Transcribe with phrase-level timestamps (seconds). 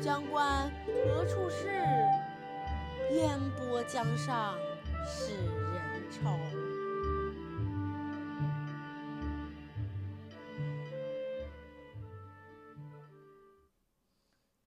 [0.00, 0.70] 将关
[1.04, 1.68] 何处是？
[3.12, 4.56] 烟波江上
[5.04, 6.38] 使人愁。